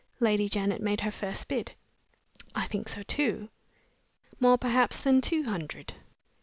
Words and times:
Lady 0.19 0.49
Janet 0.49 0.81
made 0.81 1.01
her 1.01 1.11
first 1.11 1.47
bid. 1.47 1.73
"I 2.55 2.65
think 2.65 2.89
so 2.89 3.03
too." 3.03 3.49
"More, 4.39 4.57
perhaps, 4.57 4.97
than 4.97 5.21
two 5.21 5.43
hundred?" 5.43 5.93